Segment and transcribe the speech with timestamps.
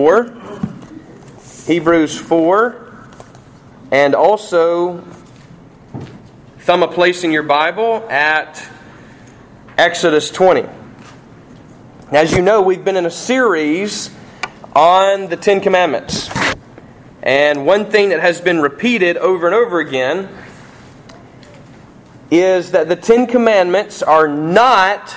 [0.00, 0.32] 4.
[1.66, 3.08] Hebrews 4.
[3.90, 5.04] And also,
[6.60, 8.64] thumb a place in your Bible at
[9.76, 10.68] Exodus 20.
[12.12, 14.14] As you know, we've been in a series
[14.72, 16.30] on the Ten Commandments.
[17.20, 20.28] And one thing that has been repeated over and over again
[22.30, 25.16] is that the Ten Commandments are not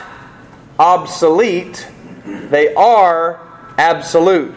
[0.80, 1.88] obsolete,
[2.26, 3.40] they are
[3.78, 4.56] absolute.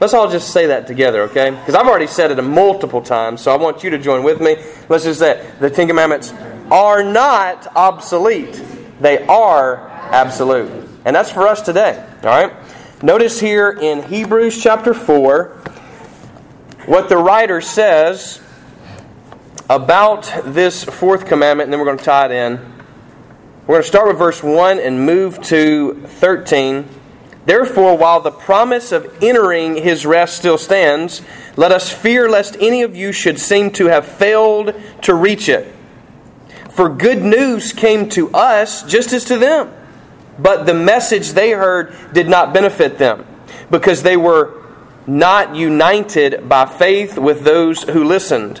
[0.00, 1.50] Let's all just say that together, okay?
[1.50, 4.40] Because I've already said it a multiple times, so I want you to join with
[4.40, 4.56] me.
[4.88, 5.60] Let's just say it.
[5.60, 6.32] the Ten Commandments
[6.70, 8.62] are not obsolete,
[8.98, 10.88] they are absolute.
[11.04, 12.52] And that's for us today, all right?
[13.02, 15.48] Notice here in Hebrews chapter 4
[16.86, 18.40] what the writer says
[19.68, 22.56] about this fourth commandment, and then we're going to tie it in.
[23.66, 26.88] We're going to start with verse 1 and move to 13.
[27.46, 31.22] Therefore, while the promise of entering his rest still stands,
[31.56, 35.74] let us fear lest any of you should seem to have failed to reach it.
[36.70, 39.72] For good news came to us just as to them,
[40.38, 43.26] but the message they heard did not benefit them,
[43.70, 44.62] because they were
[45.06, 48.60] not united by faith with those who listened.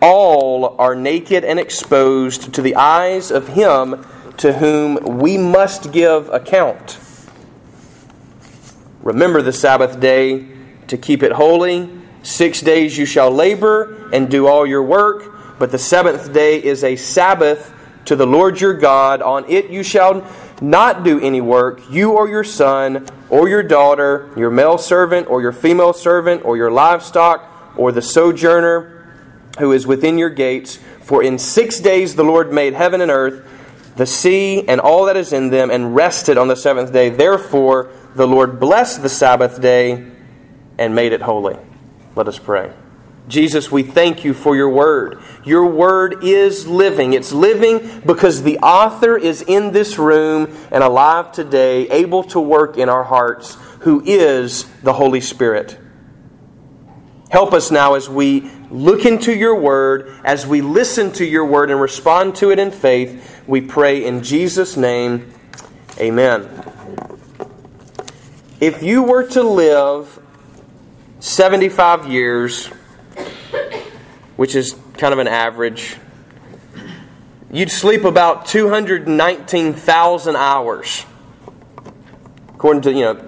[0.00, 4.04] all are naked and exposed to the eyes of him
[4.38, 6.98] to whom we must give account.
[9.02, 10.46] Remember the Sabbath day
[10.88, 11.90] to keep it holy.
[12.22, 16.82] Six days you shall labor and do all your work, but the seventh day is
[16.82, 17.72] a Sabbath
[18.06, 19.22] to the Lord your God.
[19.22, 20.26] On it you shall
[20.60, 25.40] not do any work, you or your son, or your daughter, your male servant, or
[25.40, 28.95] your female servant, or your livestock, or the sojourner
[29.58, 30.78] who is within your gates.
[31.02, 33.48] For in six days the Lord made heaven and earth,
[33.96, 37.08] the sea, and all that is in them, and rested on the seventh day.
[37.08, 40.06] Therefore the Lord blessed the Sabbath day
[40.78, 41.56] and made it holy.
[42.14, 42.72] Let us pray.
[43.28, 45.20] Jesus, we thank you for your word.
[45.44, 47.12] Your word is living.
[47.12, 52.78] It's living because the author is in this room and alive today, able to work
[52.78, 55.76] in our hearts, who is the Holy Spirit.
[57.30, 61.70] Help us now as we look into your word, as we listen to your word
[61.70, 63.42] and respond to it in faith.
[63.46, 65.32] We pray in Jesus' name.
[65.98, 66.48] Amen.
[68.60, 70.20] If you were to live
[71.20, 72.70] 75 years,
[74.36, 75.96] which is kind of an average.
[77.50, 81.04] You'd sleep about 219,000 hours.
[82.54, 83.25] According to, you know,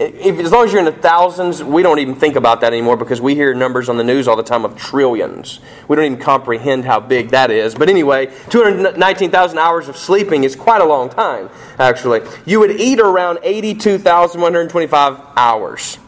[0.00, 2.96] if, as long as you're in the thousands, we don't even think about that anymore
[2.96, 5.60] because we hear numbers on the news all the time of trillions.
[5.88, 7.74] We don't even comprehend how big that is.
[7.74, 12.20] But anyway, 219,000 hours of sleeping is quite a long time, actually.
[12.46, 15.98] You would eat around 82,125 hours.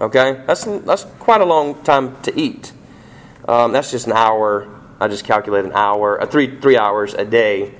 [0.00, 0.42] Okay?
[0.46, 2.72] That's, that's quite a long time to eat.
[3.48, 4.68] Um, that's just an hour.
[5.00, 7.74] I just calculate an hour, uh, three three hours a day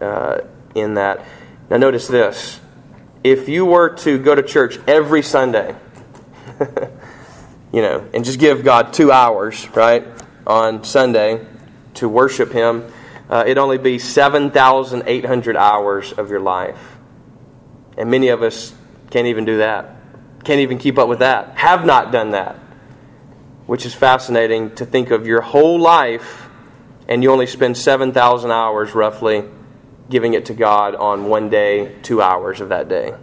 [0.00, 0.40] uh,
[0.74, 1.24] in that.
[1.70, 2.60] Now notice this:
[3.24, 5.74] if you were to go to church every Sunday,
[7.72, 10.06] you know, and just give God two hours, right,
[10.46, 11.46] on Sunday
[11.94, 12.90] to worship Him,
[13.28, 16.98] uh, it'd only be seven thousand eight hundred hours of your life,
[17.96, 18.74] and many of us
[19.10, 19.98] can't even do that
[20.48, 21.58] can't even keep up with that.
[21.58, 22.56] Have not done that.
[23.66, 26.48] Which is fascinating to think of your whole life
[27.06, 29.44] and you only spend 7,000 hours roughly
[30.10, 33.14] giving it to God on one day, two hours of that day.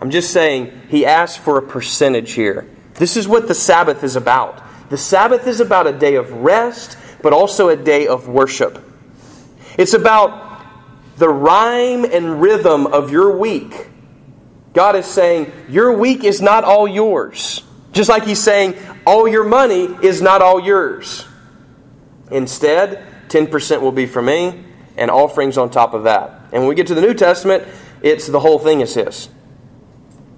[0.00, 2.68] I'm just saying, he asked for a percentage here.
[2.94, 4.62] This is what the Sabbath is about.
[4.90, 8.84] The Sabbath is about a day of rest, but also a day of worship.
[9.78, 10.62] It's about
[11.16, 13.88] the rhyme and rhythm of your week.
[14.72, 17.62] God is saying, Your week is not all yours.
[17.92, 18.74] Just like He's saying,
[19.06, 21.26] All your money is not all yours.
[22.30, 24.64] Instead, 10% will be for me,
[24.96, 26.30] and offerings on top of that.
[26.52, 27.66] And when we get to the New Testament,
[28.02, 29.28] it's the whole thing is His.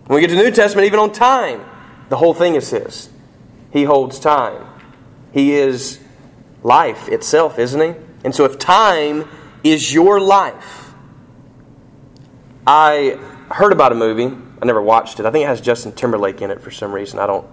[0.07, 1.65] When we get to the New Testament, even on time,
[2.09, 3.09] the whole thing is His.
[3.73, 4.67] He holds time.
[5.33, 6.01] He is
[6.63, 8.01] life itself, isn't He?
[8.25, 9.29] And so if time
[9.63, 10.93] is your life,
[12.67, 13.19] I
[13.51, 14.35] heard about a movie.
[14.61, 15.27] I never watched it.
[15.27, 17.19] I think it has Justin Timberlake in it for some reason.
[17.19, 17.47] I don't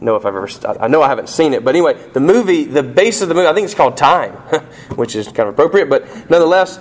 [0.00, 0.48] know if I've ever.
[0.80, 3.46] I know I haven't seen it, but anyway, the movie, the base of the movie,
[3.46, 4.32] I think it's called Time,
[4.96, 5.88] which is kind of appropriate.
[5.88, 6.80] But nonetheless,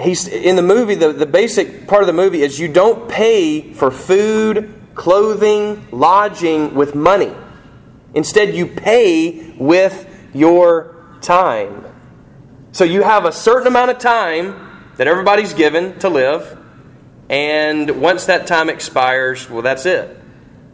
[0.00, 0.94] he's in the movie.
[0.94, 6.74] The, the basic part of the movie is you don't pay for food, clothing, lodging
[6.74, 7.32] with money.
[8.14, 11.84] Instead, you pay with your time.
[12.72, 16.58] So you have a certain amount of time that everybody's given to live,
[17.28, 20.23] and once that time expires, well, that's it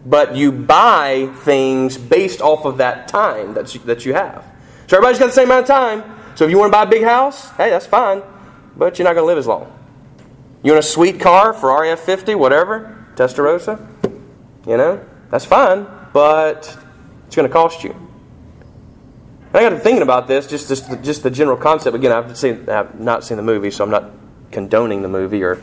[0.05, 4.45] but you buy things based off of that time that you, that you have.
[4.87, 6.05] So everybody's got the same amount of time.
[6.35, 8.23] So if you want to buy a big house, hey, that's fine,
[8.77, 9.73] but you're not going to live as long.
[10.63, 13.87] You want a sweet car, Ferrari F50, whatever, Testarossa,
[14.67, 16.77] you know, that's fine, but
[17.27, 17.91] it's going to cost you.
[19.53, 21.97] And I got to thinking about this, just, just, just the general concept.
[21.97, 24.11] Again, I've, seen, I've not seen the movie, so I'm not
[24.51, 25.61] condoning the movie or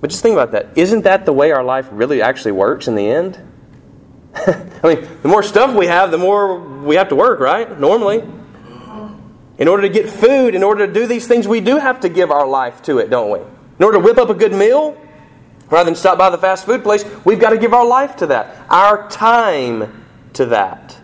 [0.00, 0.76] but just think about that.
[0.76, 3.40] Isn't that the way our life really actually works in the end?
[4.34, 7.78] I mean, the more stuff we have, the more we have to work, right?
[7.78, 8.22] Normally.
[9.58, 12.10] In order to get food, in order to do these things, we do have to
[12.10, 13.38] give our life to it, don't we?
[13.38, 15.00] In order to whip up a good meal,
[15.70, 18.26] rather than stop by the fast food place, we've got to give our life to
[18.26, 18.54] that.
[18.68, 20.04] Our time
[20.34, 20.98] to that.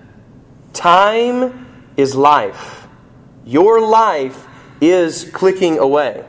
[0.74, 2.86] Time is life.
[3.46, 4.46] Your life
[4.82, 6.24] is clicking away,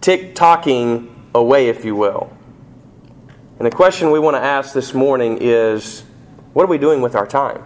[0.00, 2.36] tick tocking away, if you will.
[3.58, 6.04] And the question we want to ask this morning is
[6.52, 7.62] what are we doing with our time?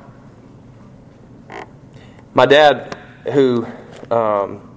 [2.35, 2.97] My dad,
[3.33, 3.67] who
[4.11, 4.69] um,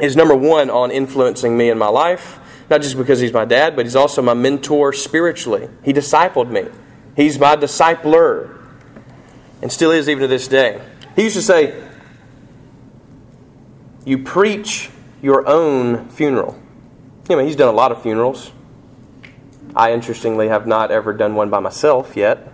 [0.00, 3.76] is number one on influencing me in my life, not just because he's my dad,
[3.76, 5.68] but he's also my mentor spiritually.
[5.84, 6.66] He discipled me,
[7.16, 8.56] he's my discipler,
[9.62, 10.80] and still is even to this day.
[11.16, 11.82] He used to say,
[14.04, 14.90] You preach
[15.20, 16.60] your own funeral.
[17.30, 18.50] Anyway, he's done a lot of funerals.
[19.76, 22.52] I, interestingly, have not ever done one by myself yet,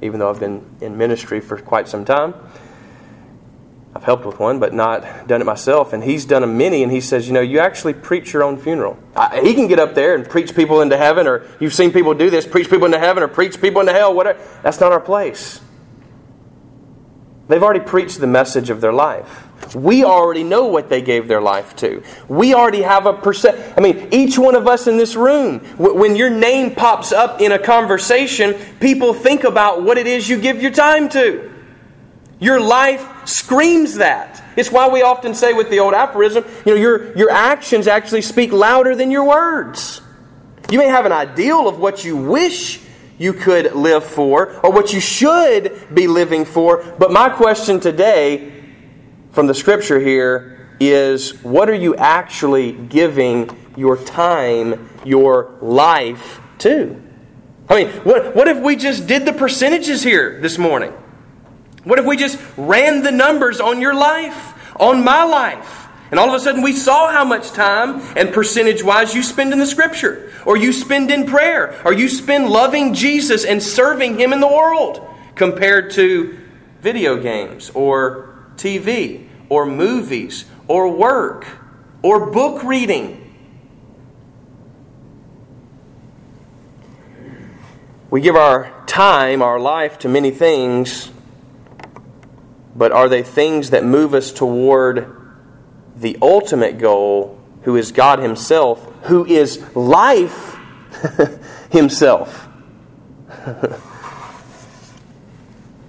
[0.00, 2.32] even though I've been in ministry for quite some time.
[3.94, 5.92] I've helped with one, but not done it myself.
[5.92, 8.56] And he's done a many, and he says, you know, you actually preach your own
[8.56, 8.98] funeral.
[9.14, 12.14] I, he can get up there and preach people into heaven, or you've seen people
[12.14, 14.40] do this, preach people into heaven, or preach people into hell, whatever.
[14.62, 15.60] That's not our place.
[17.48, 19.48] They've already preached the message of their life.
[19.74, 22.02] We already know what they gave their life to.
[22.28, 23.76] We already have a percent.
[23.76, 27.52] I mean, each one of us in this room, when your name pops up in
[27.52, 31.50] a conversation, people think about what it is you give your time to.
[32.40, 34.42] Your life screams that.
[34.56, 38.22] It's why we often say with the old aphorism, you know, your, your actions actually
[38.22, 40.00] speak louder than your words.
[40.70, 42.80] You may have an ideal of what you wish
[43.18, 48.53] you could live for or what you should be living for, but my question today
[49.34, 57.02] from the scripture here is what are you actually giving your time, your life to?
[57.68, 60.92] I mean, what, what if we just did the percentages here this morning?
[61.82, 65.88] What if we just ran the numbers on your life, on my life?
[66.10, 69.52] And all of a sudden we saw how much time and percentage wise you spend
[69.52, 74.18] in the scripture, or you spend in prayer, or you spend loving Jesus and serving
[74.18, 76.38] Him in the world compared to
[76.80, 81.46] video games or TV or movies or work
[82.02, 83.20] or book reading.
[88.10, 91.10] We give our time, our life to many things,
[92.76, 95.10] but are they things that move us toward
[95.96, 100.56] the ultimate goal, who is God Himself, who is life
[101.72, 102.48] Himself?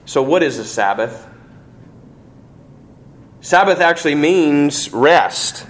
[0.06, 1.28] so, what is the Sabbath?
[3.46, 5.66] Sabbath actually means rest.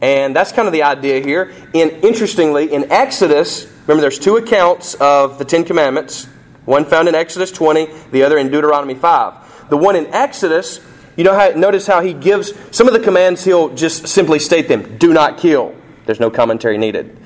[0.00, 1.52] And that's kind of the idea here.
[1.72, 6.24] In interestingly, in Exodus Remember, there's two accounts of the Ten Commandments.
[6.64, 9.68] One found in Exodus 20, the other in Deuteronomy 5.
[9.70, 10.80] The one in Exodus,
[11.16, 14.66] you know how notice how he gives some of the commands he'll just simply state
[14.66, 14.98] them.
[14.98, 15.72] Do not kill.
[16.04, 17.16] There's no commentary needed.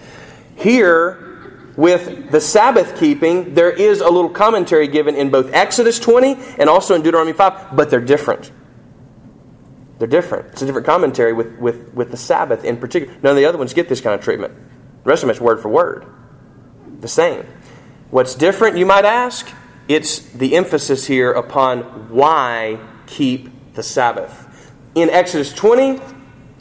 [0.54, 6.36] Here, with the Sabbath keeping, there is a little commentary given in both Exodus 20
[6.58, 8.52] and also in Deuteronomy 5, but they're different.
[10.00, 10.46] They're different.
[10.52, 13.14] It's a different commentary with, with, with the Sabbath in particular.
[13.22, 14.54] None of the other ones get this kind of treatment.
[15.04, 16.06] The rest of them is word for word.
[17.00, 17.46] The same.
[18.10, 19.52] What's different, you might ask?
[19.88, 24.72] It's the emphasis here upon why keep the Sabbath.
[24.94, 26.00] In Exodus 20,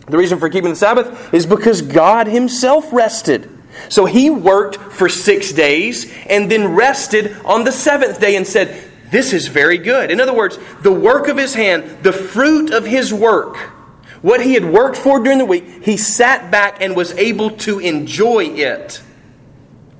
[0.09, 3.49] the reason for keeping the Sabbath is because God Himself rested.
[3.87, 8.88] So he worked for six days and then rested on the seventh day and said,
[9.11, 10.11] This is very good.
[10.11, 13.57] In other words, the work of his hand, the fruit of his work,
[14.21, 17.79] what he had worked for during the week, he sat back and was able to
[17.79, 19.01] enjoy it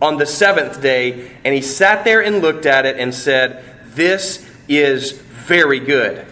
[0.01, 1.32] on the seventh day.
[1.44, 3.63] And he sat there and looked at it and said,
[3.96, 6.25] This is very good.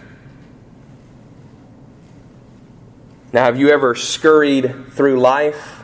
[3.32, 5.77] Now, have you ever scurried through life?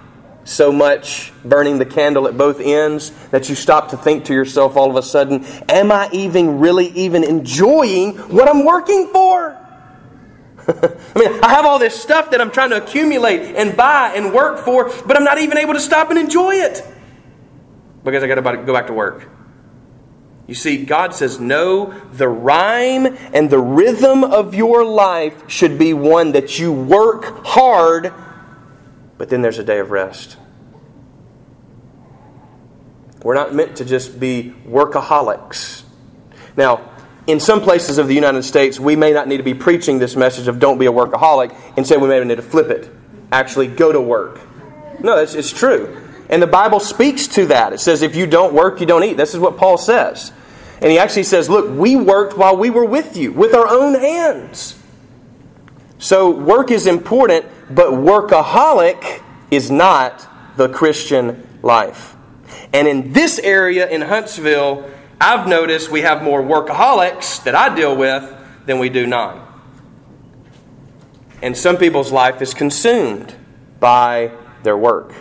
[0.44, 4.76] So much burning the candle at both ends that you stop to think to yourself
[4.76, 9.58] all of a sudden, am I even really even enjoying what I'm working for?
[10.68, 14.32] I mean, I have all this stuff that I'm trying to accumulate and buy and
[14.32, 16.86] work for, but I'm not even able to stop and enjoy it
[18.02, 19.28] because I got to go back to work.
[20.46, 25.94] You see, God says, no, the rhyme and the rhythm of your life should be
[25.94, 28.12] one that you work hard
[29.24, 30.36] but then there's a day of rest.
[33.22, 35.82] We're not meant to just be workaholics.
[36.58, 36.90] Now,
[37.26, 40.14] in some places of the United States, we may not need to be preaching this
[40.14, 41.56] message of don't be a workaholic.
[41.78, 42.90] Instead, we may need to flip it.
[43.32, 44.42] Actually, go to work.
[45.02, 46.06] No, it's, it's true.
[46.28, 47.72] And the Bible speaks to that.
[47.72, 49.16] It says, if you don't work, you don't eat.
[49.16, 50.34] This is what Paul says.
[50.82, 53.94] And he actually says, look, we worked while we were with you, with our own
[53.94, 54.78] hands.
[55.96, 62.16] So, work is important, but workaholic is not the Christian life.
[62.72, 64.90] And in this area in Huntsville,
[65.20, 68.34] I've noticed we have more workaholics that I deal with
[68.66, 69.40] than we do non.
[71.42, 73.34] And some people's life is consumed
[73.80, 75.12] by their work.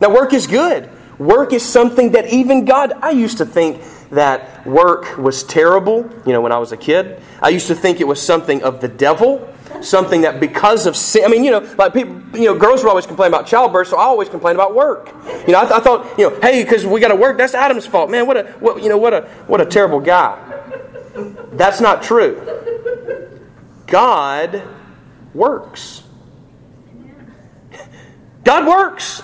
[0.00, 0.88] Now, work is good.
[1.18, 6.32] Work is something that even God, I used to think that work was terrible, you
[6.32, 7.20] know, when I was a kid.
[7.42, 9.46] I used to think it was something of the devil
[9.82, 12.88] something that because of sin, I mean, you know, like people, you know, girls would
[12.88, 15.08] always complain about childbirth, so I always complain about work.
[15.46, 17.54] You know, I, th- I thought, you know, hey, because we got to work, that's
[17.54, 18.10] Adam's fault.
[18.10, 20.38] Man, what a, what, you know, what a, what a terrible guy.
[21.52, 22.40] That's not true.
[23.86, 24.62] God
[25.34, 26.02] works.
[28.44, 29.22] God works.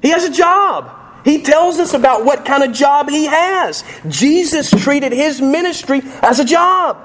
[0.00, 0.98] He has a job.
[1.24, 3.84] He tells us about what kind of job he has.
[4.08, 6.98] Jesus treated his ministry as a job.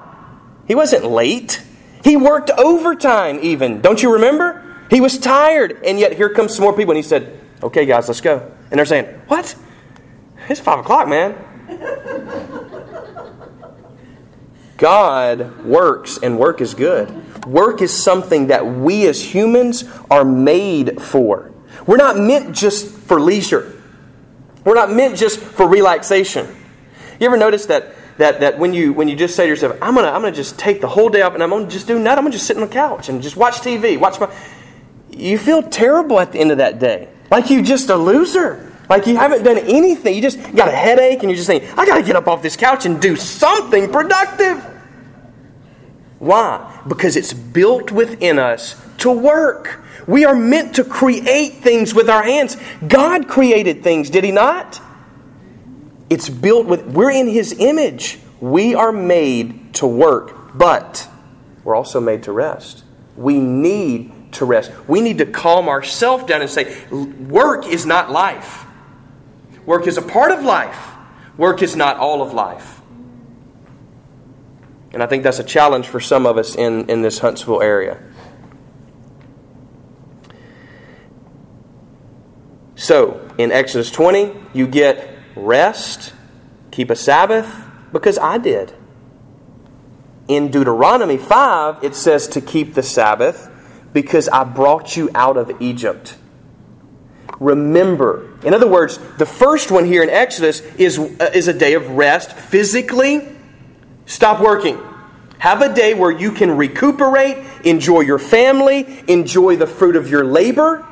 [0.68, 1.62] He wasn't late.
[2.08, 3.82] He worked overtime, even.
[3.82, 4.64] Don't you remember?
[4.90, 8.08] He was tired, and yet here comes some more people, and he said, Okay, guys,
[8.08, 8.50] let's go.
[8.72, 9.54] And they're saying, What?
[10.48, 11.36] It's five o'clock, man.
[14.78, 17.46] God works, and work is good.
[17.46, 21.52] Work is something that we as humans are made for.
[21.86, 23.76] We're not meant just for leisure,
[24.64, 26.48] we're not meant just for relaxation.
[27.20, 29.96] You ever notice that that, that when you when you just say to yourself, I'm
[29.96, 32.20] gonna I'm gonna just take the whole day off and I'm gonna just do nothing,
[32.20, 34.34] I'm gonna just sit on the couch and just watch TV, watch my
[35.12, 37.10] you feel terrible at the end of that day.
[37.32, 38.72] Like you just a loser.
[38.90, 40.16] Like you haven't done anything.
[40.16, 42.56] You just got a headache and you're just saying, I gotta get up off this
[42.56, 44.64] couch and do something productive.
[46.20, 46.82] Why?
[46.88, 49.84] Because it's built within us to work.
[50.08, 52.58] We are meant to create things with our hands.
[52.88, 54.82] God created things, did He not?
[56.10, 58.20] It's built with, we're in His image.
[58.40, 61.08] We are made to work, but
[61.64, 62.84] we're also made to rest.
[63.16, 64.72] We need to rest.
[64.88, 68.66] We need to calm ourselves down and say, work is not life.
[69.66, 70.94] Work is a part of life.
[71.38, 72.82] Work is not all of life.
[74.92, 78.02] And I think that's a challenge for some of us in, in this Huntsville area.
[82.76, 86.14] So, in Exodus 20, you get rest,
[86.72, 88.74] keep a Sabbath, because I did.
[90.28, 93.50] In Deuteronomy 5, it says to keep the Sabbath
[93.94, 96.18] because I brought you out of Egypt.
[97.40, 98.38] Remember.
[98.44, 101.90] In other words, the first one here in Exodus is, uh, is a day of
[101.92, 103.28] rest physically.
[104.06, 104.82] Stop working.
[105.40, 110.26] Have a day where you can recuperate, enjoy your family, enjoy the fruit of your
[110.26, 110.86] labor,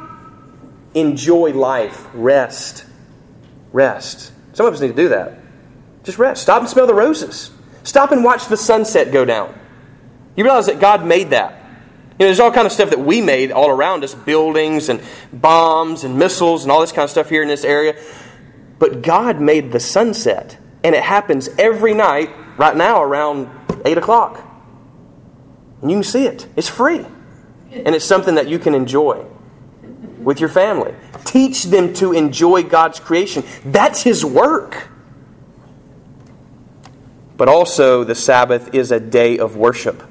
[0.94, 2.86] enjoy life, rest
[3.76, 4.32] Rest.
[4.56, 5.38] Some of us need to do that.
[6.06, 6.42] Just rest.
[6.42, 7.52] Stop and smell the roses.
[7.84, 9.54] Stop and watch the sunset go down.
[10.38, 11.62] You realize that God made that.
[12.18, 15.02] You know, there's all kind of stuff that we made all around us, buildings and
[15.34, 18.02] bombs and missiles and all this kind of stuff here in this area.
[18.80, 20.58] But God made the sunset.
[20.86, 23.50] And it happens every night, right now, around
[23.84, 24.42] 8 o'clock.
[25.82, 26.48] And you can see it.
[26.56, 27.06] It's free.
[27.74, 29.26] And it's something that you can enjoy
[30.26, 30.94] with your family.
[31.24, 33.44] Teach them to enjoy God's creation.
[33.64, 34.90] That's His work.
[37.38, 40.04] But also, the Sabbath is a day of worship.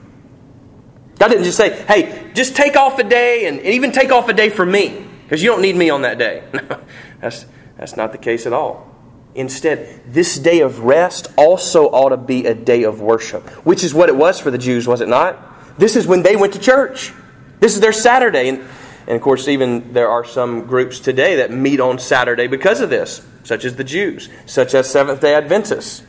[1.18, 4.32] God didn't just say, hey, just take off a day and even take off a
[4.32, 6.44] day for me, because you don't need me on that day.
[7.20, 8.90] that's, that's not the case at all.
[9.34, 13.92] Instead, this day of rest also ought to be a day of worship, which is
[13.92, 15.76] what it was for the Jews, was it not?
[15.76, 17.12] This is when they went to church.
[17.58, 18.48] This is their Saturday.
[18.48, 18.64] And,
[19.06, 22.90] and of course, even there are some groups today that meet on Saturday because of
[22.90, 26.02] this, such as the Jews, such as Seventh day Adventists.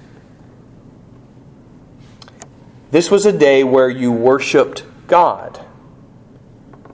[2.91, 5.57] This was a day where you worshiped God,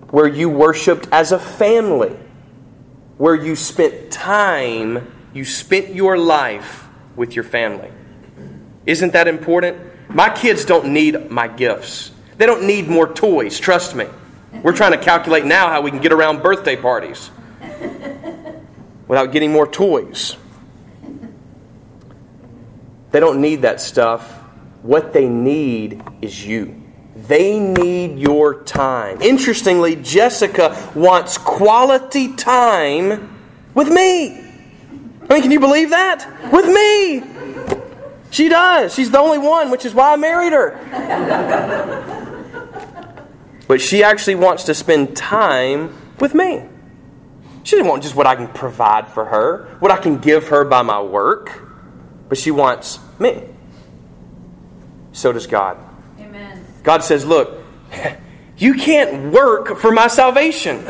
[0.09, 2.17] where you worshiped as a family,
[3.17, 7.91] where you spent time, you spent your life with your family.
[8.87, 9.77] Isn't that important?
[10.09, 12.11] My kids don't need my gifts.
[12.37, 14.07] They don't need more toys, trust me.
[14.63, 17.31] We're trying to calculate now how we can get around birthday parties
[19.07, 20.37] without getting more toys.
[23.11, 24.29] They don't need that stuff.
[24.83, 26.81] What they need is you.
[27.15, 29.21] They need your time.
[29.21, 33.37] Interestingly, Jessica wants quality time
[33.73, 34.39] with me.
[35.29, 36.25] I mean, can you believe that?
[36.51, 37.23] With me.
[38.31, 38.93] She does.
[38.93, 42.17] She's the only one, which is why I married her.
[43.71, 46.61] but she actually wants to spend time with me.
[47.63, 50.65] She doesn't want just what I can provide for her, what I can give her
[50.65, 51.57] by my work,
[52.27, 53.41] but she wants me.
[55.13, 55.77] So does God.
[56.19, 56.65] Amen.
[56.83, 57.63] God says, Look,
[58.57, 60.85] you can't work for my salvation.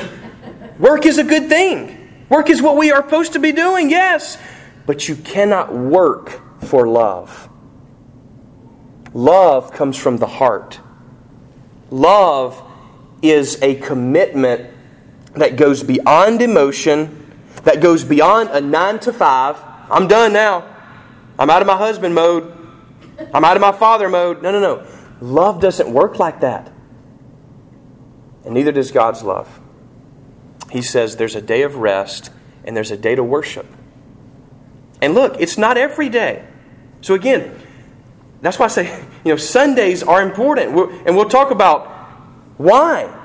[0.80, 2.26] Work is a good thing.
[2.30, 4.39] Work is what we are supposed to be doing, yes.
[4.88, 7.48] But you cannot work for love.
[9.13, 10.80] Love comes from the heart.
[11.91, 12.70] Love
[13.21, 14.69] is a commitment
[15.36, 19.57] that goes beyond emotion, that goes beyond a nine to five.
[19.89, 20.67] I'm done now.
[21.38, 22.57] I'm out of my husband mode.
[23.34, 24.41] I'm out of my father mode.
[24.41, 24.88] No, no, no.
[25.21, 26.71] Love doesn't work like that.
[28.43, 29.60] And neither does God's love.
[30.71, 32.31] He says there's a day of rest
[32.63, 33.67] and there's a day to worship.
[35.01, 36.45] And look, it's not every day.
[37.01, 37.60] So again,
[38.41, 40.75] that's why I say, you know, Sundays are important.
[41.05, 41.90] and we'll talk about
[42.63, 43.17] why.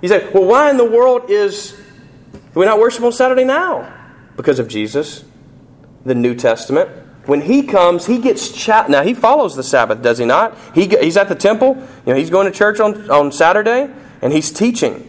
[0.00, 1.80] You say, well, why in the world is
[2.54, 3.92] we not worship on Saturday now?
[4.36, 5.24] Because of Jesus,
[6.04, 6.90] the New Testament,
[7.26, 8.90] when he comes, he gets chat.
[8.90, 10.58] Now he follows the Sabbath, does he not?
[10.74, 11.76] He, he's at the temple.
[12.04, 13.88] You know, he's going to church on, on Saturday,
[14.20, 15.08] and he's teaching.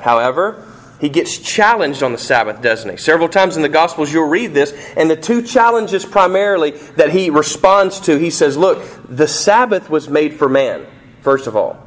[0.00, 0.66] However,
[1.00, 2.96] he gets challenged on the Sabbath, doesn't he?
[2.96, 7.28] Several times in the Gospels, you'll read this, and the two challenges primarily that he
[7.28, 10.86] responds to, he says, "Look, the Sabbath was made for man.
[11.24, 11.84] First of all,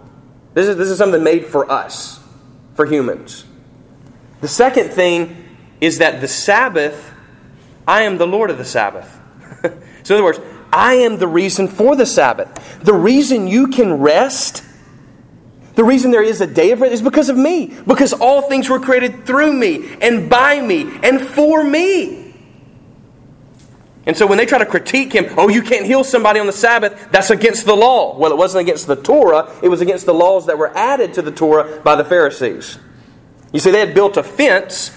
[0.53, 2.19] this is this is something made for us,
[2.75, 3.45] for humans.
[4.41, 5.45] The second thing
[5.79, 7.13] is that the Sabbath."
[7.87, 9.17] I am the Lord of the Sabbath.
[10.03, 10.39] so, in other words,
[10.73, 12.83] I am the reason for the Sabbath.
[12.83, 14.61] The reason you can rest,
[15.75, 17.73] the reason there is a day of rest is because of me.
[17.87, 22.26] Because all things were created through me and by me and for me.
[24.07, 26.53] And so when they try to critique him, oh, you can't heal somebody on the
[26.53, 28.17] Sabbath, that's against the law.
[28.17, 31.21] Well, it wasn't against the Torah, it was against the laws that were added to
[31.21, 32.79] the Torah by the Pharisees.
[33.51, 34.95] You see, they had built a fence,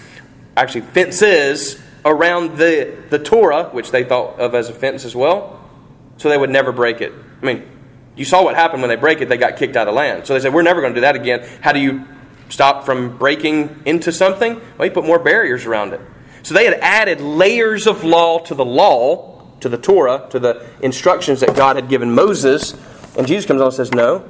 [0.56, 5.68] actually, fences around the, the Torah, which they thought of as a fence as well,
[6.16, 7.12] so they would never break it.
[7.42, 7.68] I mean,
[8.14, 10.26] you saw what happened when they break it, they got kicked out of land.
[10.26, 11.48] So they said, We're never going to do that again.
[11.62, 12.06] How do you
[12.48, 14.60] stop from breaking into something?
[14.78, 16.00] Well, you put more barriers around it.
[16.42, 20.66] So they had added layers of law to the law, to the Torah, to the
[20.80, 22.74] instructions that God had given Moses.
[23.16, 24.24] And Jesus comes on and says, No,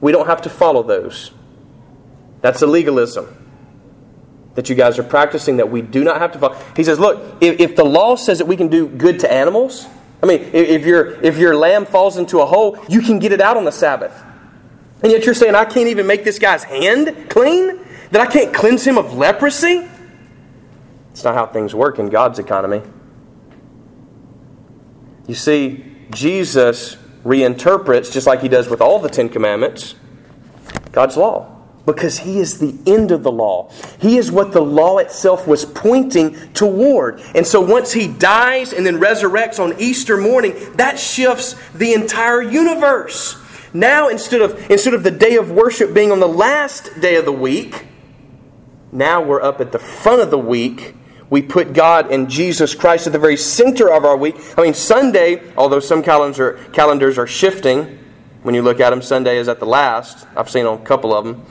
[0.00, 1.32] we don't have to follow those.
[2.40, 3.46] That's a legalism
[4.56, 6.56] that you guys are practicing that we do not have to follow.
[6.74, 9.86] He says, look, if, if the law says that we can do good to animals,
[10.22, 13.40] I mean, if, your, if your lamb falls into a hole, you can get it
[13.40, 14.24] out on the Sabbath.
[15.02, 17.80] And yet you're saying, I can't even make this guy's hand clean?
[18.12, 19.86] That I can't cleanse him of leprosy?
[21.16, 22.82] It's not how things work in God's economy.
[25.26, 29.94] You see, Jesus reinterprets, just like he does with all the Ten Commandments,
[30.92, 31.56] God's law.
[31.86, 33.70] because he is the end of the law.
[33.98, 37.22] He is what the law itself was pointing toward.
[37.34, 42.42] And so once he dies and then resurrects on Easter morning, that shifts the entire
[42.42, 43.38] universe.
[43.72, 47.24] Now instead of instead of the day of worship being on the last day of
[47.24, 47.86] the week,
[48.92, 50.94] now we're up at the front of the week.
[51.28, 54.36] We put God and Jesus Christ at the very center of our week.
[54.56, 57.98] I mean, Sunday, although some calendars are, calendars are shifting,
[58.42, 60.26] when you look at them, Sunday is at the last.
[60.36, 61.44] I've seen a couple of them.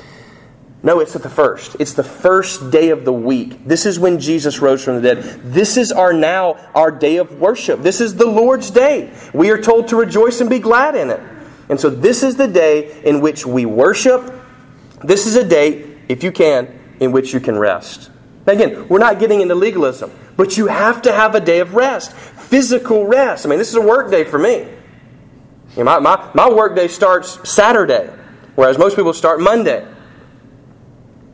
[0.81, 1.75] No, it's at the first.
[1.79, 3.65] It's the first day of the week.
[3.65, 5.41] This is when Jesus rose from the dead.
[5.43, 7.81] This is our now our day of worship.
[7.81, 9.11] This is the Lord's day.
[9.33, 11.19] We are told to rejoice and be glad in it.
[11.69, 14.31] And so this is the day in which we worship.
[15.03, 18.11] This is a day, if you can, in which you can rest.
[18.47, 22.13] Again, we're not getting into legalism, but you have to have a day of rest,
[22.13, 23.45] physical rest.
[23.45, 24.67] I mean, this is a work day for me.
[25.75, 28.09] You know, my, my, my work day starts Saturday,
[28.55, 29.85] whereas most people start Monday.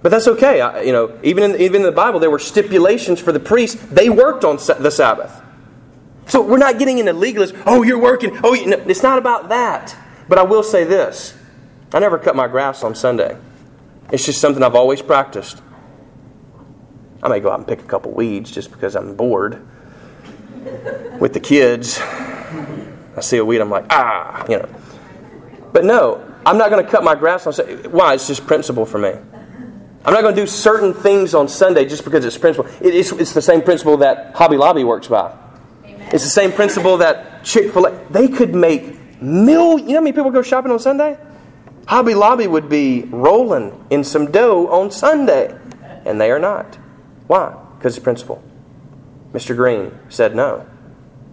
[0.02, 0.62] But that's okay.
[0.62, 3.80] I, you know, even in, even in the Bible, there were stipulations for the priests.
[3.92, 5.40] They worked on the Sabbath.
[6.28, 7.62] So we're not getting into legalism.
[7.66, 8.40] Oh, you're working.
[8.44, 9.96] Oh, you, no, it's not about that.
[10.28, 11.38] But I will say this
[11.94, 13.38] I never cut my grass on Sunday.
[14.12, 15.62] It's just something I've always practiced.
[17.24, 19.66] I may go out and pick a couple weeds just because I'm bored
[21.20, 22.00] with the kids.
[22.02, 24.70] I see a weed, I'm like, ah, you know.
[25.74, 27.88] But no, I'm not going to cut my grass on Sunday.
[27.88, 28.16] Why?
[28.16, 29.14] It's just principle for me.
[30.04, 32.72] I'm not going to do certain things on Sunday just because it's principle.
[32.82, 35.38] it's, it's the same principle that Hobby Lobby works by.
[35.86, 36.10] Amen.
[36.12, 38.08] It's the same principle that Chick fil A.
[38.10, 39.82] They could make millions.
[39.82, 41.18] You know how many people go shopping on Sunday?
[41.88, 45.56] Hobby Lobby would be rolling in some dough on Sunday,
[46.06, 46.78] and they are not.
[47.32, 47.56] Why?
[47.78, 48.44] Because it's principle.
[49.32, 49.56] Mr.
[49.56, 50.68] Green said no.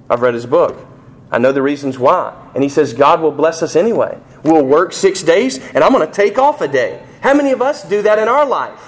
[0.09, 0.87] I've read his book.
[1.29, 2.41] I know the reasons why.
[2.55, 4.17] And he says God will bless us anyway.
[4.45, 7.03] We'll work six days, and I'm going to take off a day.
[7.21, 8.79] How many of us do that in our life?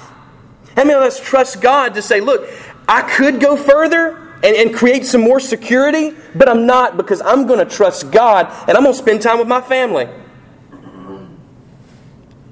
[0.77, 2.49] How many of us trust God to say, look,
[2.87, 7.49] I could go further and, and create some more security, but I'm not because I'm
[7.49, 10.09] going to trust God and I'm going to spend time with my family?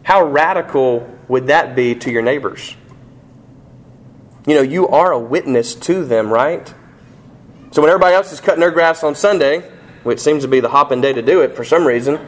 [0.03, 2.75] How radical would that be to your neighbors?
[4.49, 6.67] You know, you are a witness to them, right?
[7.71, 9.61] So when everybody else is cutting their grass on Sunday,
[10.05, 12.19] which seems to be the hopping day to do it for some reason,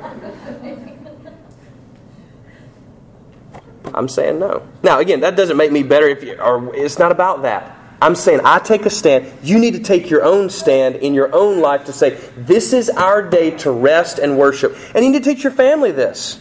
[3.94, 4.68] I'm saying no.
[4.82, 7.74] Now, again, that doesn't make me better if you, or it's not about that.
[8.02, 9.32] I'm saying I take a stand.
[9.42, 12.90] You need to take your own stand in your own life to say, this is
[12.90, 14.76] our day to rest and worship.
[14.94, 16.38] And you need to teach your family this.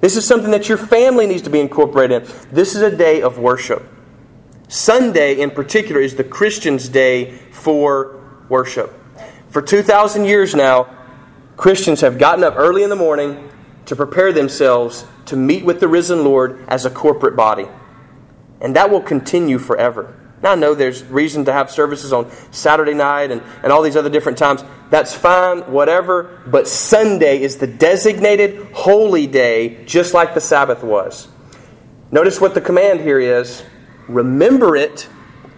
[0.00, 2.30] This is something that your family needs to be incorporated in.
[2.52, 3.96] This is a day of worship.
[4.68, 8.94] Sunday, in particular, is the Christian's day for worship.
[9.48, 10.94] For 2,000 years now,
[11.56, 13.50] Christians have gotten up early in the morning
[13.86, 17.66] to prepare themselves to meet with the risen Lord as a corporate body.
[18.60, 20.14] And that will continue forever.
[20.42, 23.96] Now, I know there's reason to have services on Saturday night and, and all these
[23.96, 24.62] other different times.
[24.90, 26.42] That's fine, whatever.
[26.46, 31.28] But Sunday is the designated holy day, just like the Sabbath was.
[32.12, 33.64] Notice what the command here is
[34.08, 35.08] remember it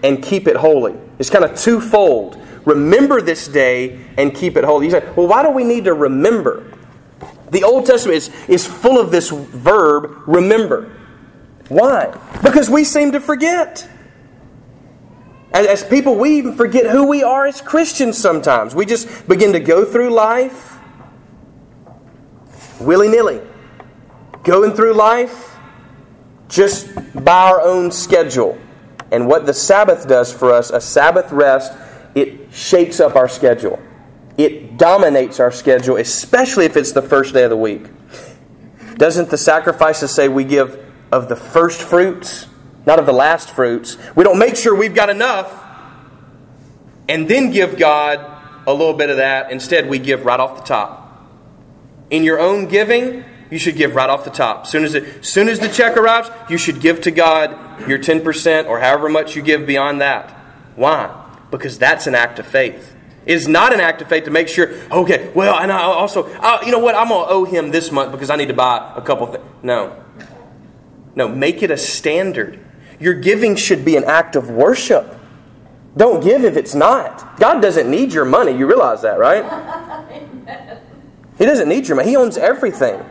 [0.03, 0.97] and keep it holy.
[1.19, 2.37] It's kind of twofold.
[2.65, 4.87] Remember this day and keep it holy.
[4.87, 6.77] You say, well, why do we need to remember?
[7.51, 10.93] The Old Testament is, is full of this verb, remember.
[11.69, 12.17] Why?
[12.43, 13.89] Because we seem to forget.
[15.53, 18.75] As, as people, we even forget who we are as Christians sometimes.
[18.75, 20.79] We just begin to go through life
[22.81, 23.41] willy nilly,
[24.43, 25.50] going through life
[26.51, 26.89] just
[27.25, 28.59] by our own schedule.
[29.11, 31.73] And what the Sabbath does for us, a Sabbath rest,
[32.15, 33.81] it shakes up our schedule
[34.41, 37.87] it dominates our schedule, especially if it's the first day of the week.
[38.97, 40.83] Doesn't the sacrifices say we give
[41.13, 42.47] of the first fruits,
[42.87, 43.99] not of the last fruits?
[44.17, 45.53] We don't make sure we've got enough
[47.09, 49.51] and then give God a little bit of that.
[49.51, 51.29] Instead, we give right off the top.
[52.09, 54.67] In your own giving, you should give right off the top.
[54.67, 58.69] Soon as, it, soon as the check arrives, you should give to God your 10%
[58.69, 60.31] or however much you give beyond that.
[60.77, 61.29] Why?
[61.51, 62.95] Because that's an act of faith.
[63.27, 66.25] It is not an act of faith to make sure, okay, well, and I also,
[66.25, 68.55] uh, you know what, I'm going to owe him this month because I need to
[68.55, 69.45] buy a couple things.
[69.63, 70.03] No.
[71.15, 72.59] No, make it a standard.
[72.99, 75.17] Your giving should be an act of worship.
[75.97, 77.39] Don't give if it's not.
[77.39, 78.57] God doesn't need your money.
[78.57, 79.45] You realize that, right?
[81.39, 82.11] he doesn't need your money.
[82.11, 83.05] He owns everything.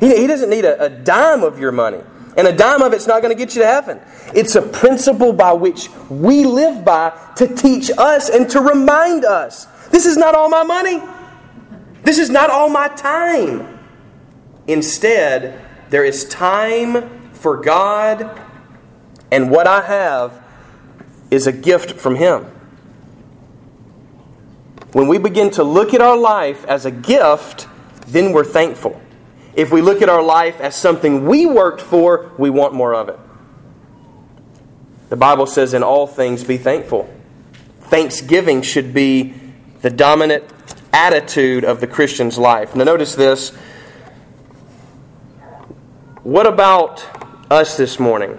[0.00, 2.00] He, he doesn't need a, a dime of your money.
[2.36, 4.00] And a dime of it's not going to get you to heaven.
[4.32, 9.66] It's a principle by which we live by to teach us and to remind us
[9.90, 11.02] this is not all my money.
[12.04, 13.78] This is not all my time.
[14.68, 18.40] Instead, there is time for God,
[19.30, 20.44] and what I have
[21.30, 22.44] is a gift from Him.
[24.92, 27.66] When we begin to look at our life as a gift,
[28.06, 29.00] then we're thankful.
[29.58, 33.08] If we look at our life as something we worked for, we want more of
[33.08, 33.18] it.
[35.08, 37.12] The Bible says, in all things, be thankful.
[37.80, 39.34] Thanksgiving should be
[39.82, 40.44] the dominant
[40.92, 42.76] attitude of the Christian's life.
[42.76, 43.50] Now, notice this.
[46.22, 47.04] What about
[47.50, 48.38] us this morning?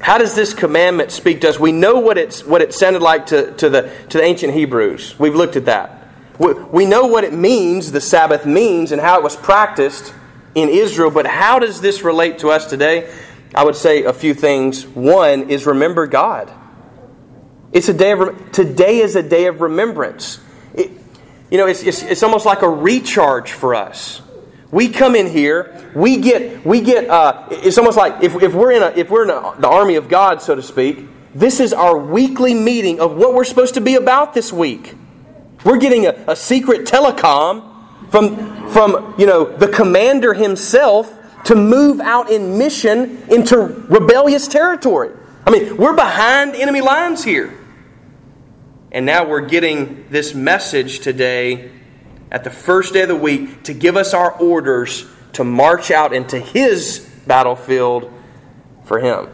[0.00, 1.58] How does this commandment speak to us?
[1.58, 5.18] We know what, it's, what it sounded like to, to, the, to the ancient Hebrews.
[5.18, 6.06] We've looked at that.
[6.38, 10.14] We, we know what it means, the Sabbath means, and how it was practiced
[10.54, 13.12] in Israel, but how does this relate to us today?
[13.54, 14.86] I would say a few things.
[14.86, 16.50] One is remember God.
[17.72, 20.40] It's a day of today is a day of remembrance.
[20.74, 20.90] It,
[21.50, 24.22] you know, it's, it's, it's almost like a recharge for us.
[24.70, 27.08] We come in here, we get, we get.
[27.08, 29.96] Uh, it's almost like if, if we're in a, if we're in a, the army
[29.96, 31.06] of God, so to speak.
[31.32, 34.94] This is our weekly meeting of what we're supposed to be about this week.
[35.64, 37.69] We're getting a, a secret telecom
[38.10, 45.10] from from you know the commander himself to move out in mission into rebellious territory.
[45.46, 47.56] I mean, we're behind enemy lines here.
[48.92, 51.70] And now we're getting this message today
[52.30, 56.12] at the first day of the week to give us our orders to march out
[56.12, 58.12] into His battlefield
[58.84, 59.28] for Him.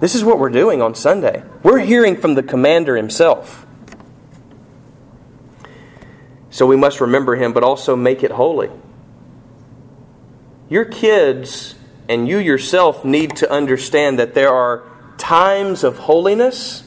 [0.00, 1.42] This is what we're doing on Sunday.
[1.62, 3.61] We're hearing from the commander himself.
[6.52, 8.70] So we must remember Him, but also make it holy.
[10.68, 11.74] Your kids
[12.08, 14.84] and you yourself need to understand that there are
[15.16, 16.84] times of holiness,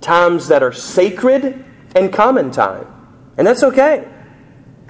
[0.00, 1.64] times that are sacred,
[1.96, 2.86] and common time.
[3.36, 4.08] And that's okay.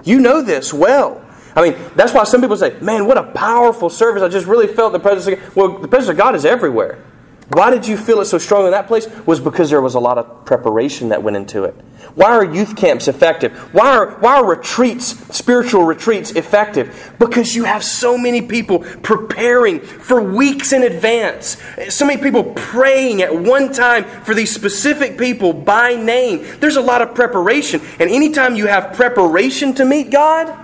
[0.05, 1.25] You know this well.
[1.57, 4.23] I mean, that's why some people say, man, what a powerful service.
[4.23, 5.57] I just really felt the presence of God.
[5.57, 7.03] Well, the presence of God is everywhere.
[7.49, 9.07] Why did you feel it so strong in that place?
[9.27, 11.75] Was because there was a lot of preparation that went into it.
[12.15, 13.53] Why are youth camps effective?
[13.75, 17.15] Why are, why are retreats, spiritual retreats, effective?
[17.19, 21.57] Because you have so many people preparing for weeks in advance.
[21.89, 26.47] So many people praying at one time for these specific people by name.
[26.61, 27.81] There's a lot of preparation.
[27.99, 30.57] And anytime you have preparation to meet God,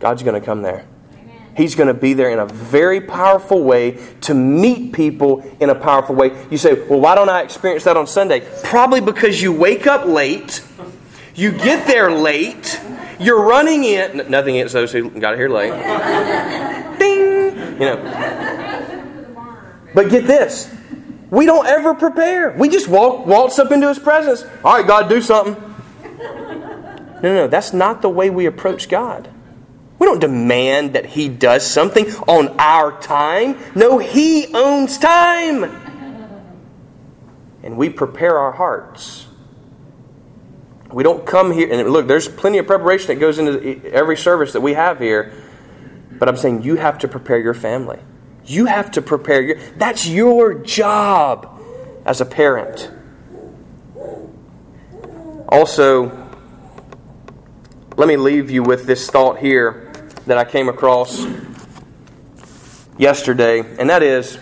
[0.00, 0.86] God's going to come there.
[1.56, 3.92] He's going to be there in a very powerful way
[4.22, 6.46] to meet people in a powerful way.
[6.50, 8.46] You say, well, why don't I experience that on Sunday?
[8.62, 10.62] Probably because you wake up late,
[11.34, 12.78] you get there late,
[13.18, 14.30] you're running in.
[14.30, 15.72] Nothing against those who got here late.
[16.98, 17.56] Ding!
[17.72, 17.96] You know.
[19.94, 20.70] But get this.
[21.30, 22.50] We don't ever prepare.
[22.52, 24.44] We just walk, waltz up into His presence.
[24.62, 25.56] All right, God, do something.
[26.12, 27.48] No, no, no.
[27.48, 29.30] That's not the way we approach God.
[29.98, 33.58] We don't demand that He does something on our time.
[33.74, 35.64] No, He owns time.
[37.62, 39.26] And we prepare our hearts.
[40.92, 44.52] We don't come here, and look, there's plenty of preparation that goes into every service
[44.52, 45.32] that we have here.
[46.12, 47.98] But I'm saying you have to prepare your family.
[48.44, 49.56] You have to prepare your.
[49.76, 51.60] That's your job
[52.04, 52.90] as a parent.
[55.48, 56.26] Also,
[57.96, 59.85] let me leave you with this thought here
[60.26, 61.26] that I came across
[62.98, 64.36] yesterday, and that is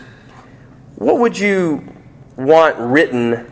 [0.97, 1.87] what would you
[2.37, 3.51] want written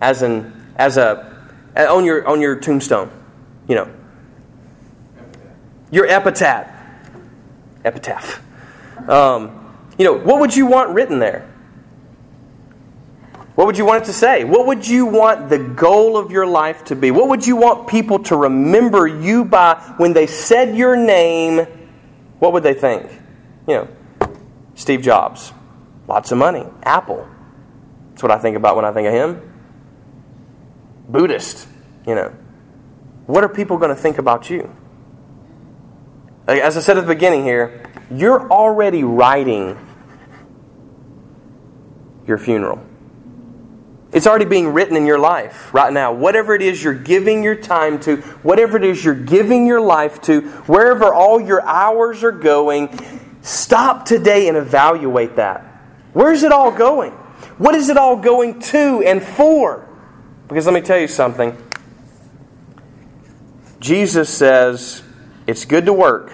[0.00, 1.32] as an as a
[1.76, 3.10] on your on your tombstone?
[3.68, 3.90] You know.
[5.90, 6.70] Your epitaph.
[7.84, 8.42] Epitaph.
[9.08, 11.48] Um, you know, what would you want written there?
[13.54, 14.42] What would you want it to say?
[14.42, 17.12] What would you want the goal of your life to be?
[17.12, 21.66] What would you want people to remember you by when they said your name?
[22.40, 23.10] What would they think?
[23.68, 23.88] You know,
[24.74, 25.52] Steve Jobs,
[26.08, 27.28] lots of money, Apple.
[28.10, 29.52] That's what I think about when I think of him.
[31.08, 31.68] Buddhist,
[32.06, 32.34] you know.
[33.26, 34.74] What are people going to think about you?
[36.46, 39.78] As I said at the beginning here, you're already writing
[42.26, 42.84] your funeral.
[44.14, 46.12] It's already being written in your life right now.
[46.12, 50.22] Whatever it is you're giving your time to, whatever it is you're giving your life
[50.22, 52.96] to, wherever all your hours are going,
[53.42, 55.62] stop today and evaluate that.
[56.12, 57.10] Where's it all going?
[57.58, 59.88] What is it all going to and for?
[60.46, 61.56] Because let me tell you something.
[63.80, 65.02] Jesus says
[65.48, 66.32] it's good to work,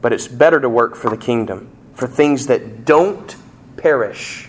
[0.00, 3.36] but it's better to work for the kingdom, for things that don't
[3.76, 4.48] perish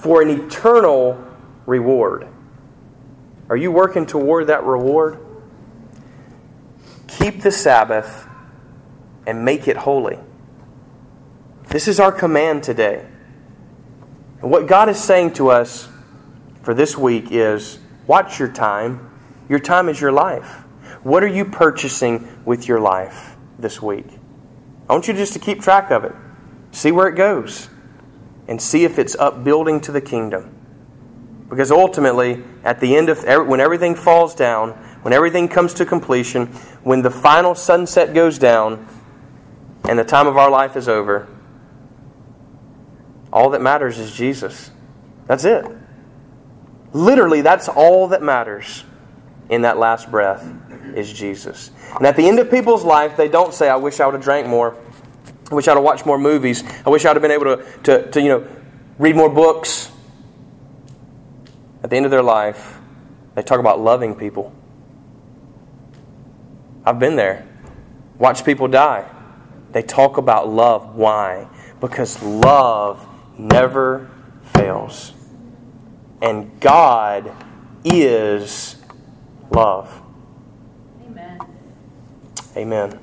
[0.00, 1.22] for an eternal
[1.66, 2.28] reward.
[3.48, 5.18] Are you working toward that reward?
[7.06, 8.26] Keep the Sabbath
[9.26, 10.18] and make it holy.
[11.68, 13.06] This is our command today.
[14.40, 15.88] And what God is saying to us
[16.62, 19.10] for this week is watch your time.
[19.48, 20.64] Your time is your life.
[21.02, 24.06] What are you purchasing with your life this week?
[24.88, 26.14] I want you just to keep track of it.
[26.70, 27.68] See where it goes.
[28.48, 30.54] And see if it's upbuilding to the kingdom.
[31.48, 34.70] Because ultimately, at the end of when everything falls down,
[35.02, 36.46] when everything comes to completion,
[36.82, 38.86] when the final sunset goes down
[39.88, 41.28] and the time of our life is over,
[43.32, 44.70] all that matters is Jesus.
[45.26, 45.64] That's it.
[46.92, 48.84] Literally, that's all that matters
[49.50, 50.50] in that last breath
[50.94, 51.70] is Jesus.
[51.96, 54.24] And at the end of people's life, they don't say, I wish I would have
[54.24, 54.76] drank more.
[55.50, 56.62] I wish I'd have watched more movies.
[56.84, 58.48] I wish I'd have been able to, to, to you know,
[58.98, 59.90] read more books.
[61.82, 62.78] At the end of their life,
[63.34, 64.52] they talk about loving people.
[66.84, 67.46] I've been there.
[68.18, 69.08] Watch people die.
[69.72, 70.96] They talk about love.
[70.96, 71.48] Why?
[71.80, 73.06] Because love
[73.38, 74.10] never
[74.42, 75.12] fails.
[76.20, 77.32] And God
[77.84, 78.76] is
[79.50, 80.02] love.
[81.06, 81.38] Amen.
[82.56, 82.98] Amen.